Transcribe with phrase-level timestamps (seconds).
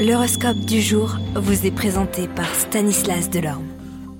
[0.00, 3.66] L'horoscope du jour vous est présenté par Stanislas Delorme.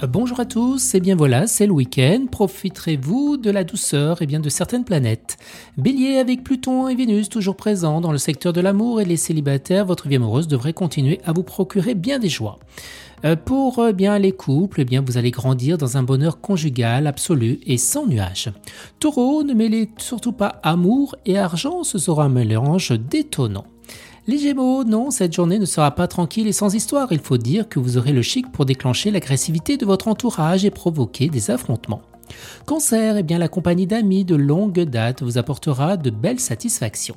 [0.02, 4.26] Euh, bonjour à tous, et bien voilà, c'est le week-end, profiterez-vous de la douceur et
[4.26, 5.38] bien de certaines planètes?
[5.78, 9.86] Bélier avec Pluton et Vénus toujours présents dans le secteur de l'amour et les célibataires,
[9.86, 12.58] votre vie amoureuse devrait continuer à vous procurer bien des joies.
[13.24, 17.06] Euh, pour euh, bien les couples, eh bien vous allez grandir dans un bonheur conjugal
[17.06, 18.52] absolu et sans nuages.
[18.98, 23.64] Taureau, ne mêlez surtout pas amour et argent, ce sera un mélange détonnant.
[24.30, 27.10] Les Gémeaux, non, cette journée ne sera pas tranquille et sans histoire.
[27.10, 30.70] Il faut dire que vous aurez le chic pour déclencher l'agressivité de votre entourage et
[30.70, 32.02] provoquer des affrontements.
[32.64, 37.16] Cancer, eh bien la compagnie d'amis de longue date vous apportera de belles satisfactions.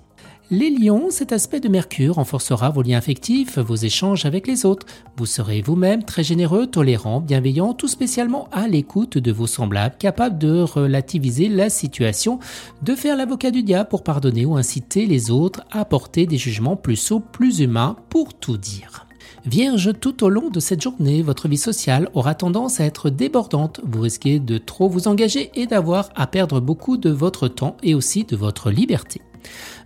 [0.51, 4.85] Les lions, cet aspect de Mercure renforcera vos liens affectifs, vos échanges avec les autres.
[5.15, 10.37] Vous serez vous-même très généreux, tolérant, bienveillant, tout spécialement à l'écoute de vos semblables, capable
[10.37, 12.39] de relativiser la situation,
[12.81, 16.75] de faire l'avocat du diable pour pardonner ou inciter les autres à porter des jugements
[16.75, 19.07] plus souples, plus humains, pour tout dire.
[19.45, 23.79] Vierge, tout au long de cette journée, votre vie sociale aura tendance à être débordante.
[23.85, 27.95] Vous risquez de trop vous engager et d'avoir à perdre beaucoup de votre temps et
[27.95, 29.21] aussi de votre liberté.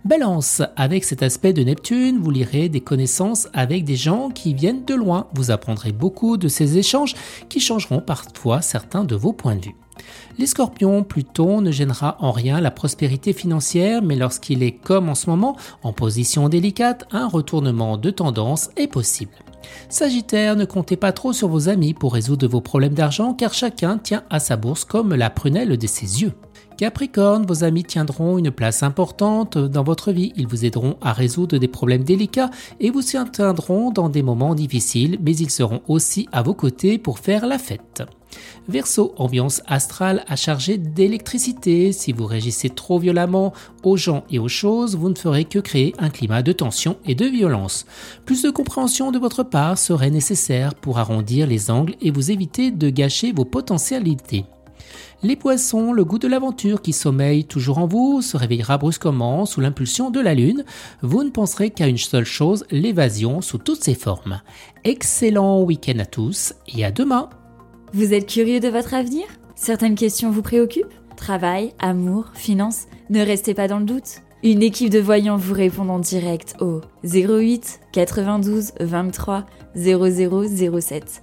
[0.04, 4.84] Balance, avec cet aspect de Neptune, vous lirez des connaissances avec des gens qui viennent
[4.84, 5.26] de loin.
[5.34, 7.14] Vous apprendrez beaucoup de ces échanges
[7.48, 9.76] qui changeront parfois certains de vos points de vue.
[10.38, 15.16] Les scorpions, Pluton ne gênera en rien la prospérité financière, mais lorsqu'il est comme en
[15.16, 19.32] ce moment, en position délicate, un retournement de tendance est possible.
[19.88, 23.98] Sagittaire, ne comptez pas trop sur vos amis pour résoudre vos problèmes d'argent car chacun
[23.98, 26.32] tient à sa bourse comme la prunelle de ses yeux.
[26.78, 30.32] Capricorne, vos amis tiendront une place importante dans votre vie.
[30.36, 35.18] Ils vous aideront à résoudre des problèmes délicats et vous soutiendront dans des moments difficiles,
[35.20, 38.04] mais ils seront aussi à vos côtés pour faire la fête.
[38.68, 41.90] Verseau, ambiance astrale à charger d'électricité.
[41.90, 45.96] Si vous réagissez trop violemment aux gens et aux choses, vous ne ferez que créer
[45.98, 47.86] un climat de tension et de violence.
[48.24, 52.70] Plus de compréhension de votre part serait nécessaire pour arrondir les angles et vous éviter
[52.70, 54.44] de gâcher vos potentialités.
[55.24, 59.60] Les poissons, le goût de l'aventure qui sommeille toujours en vous se réveillera brusquement sous
[59.60, 60.64] l'impulsion de la lune.
[61.02, 64.40] Vous ne penserez qu'à une seule chose, l'évasion sous toutes ses formes.
[64.84, 67.30] Excellent week-end à tous et à demain.
[67.92, 69.24] Vous êtes curieux de votre avenir?
[69.56, 70.94] Certaines questions vous préoccupent?
[71.16, 72.86] Travail, amour, finances?
[73.10, 74.22] Ne restez pas dans le doute.
[74.44, 81.22] Une équipe de voyants vous répond en direct au 08 92 23 0007.